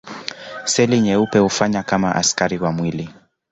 Seli 0.65 0.99
nyeupe 1.01 1.39
hufanya 1.39 1.83
kama 1.83 2.11
askari 2.15 2.57
wa 2.57 2.71
mwili. 2.71 3.09